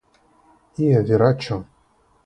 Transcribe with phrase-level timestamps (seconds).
[0.79, 1.63] la viraĉo!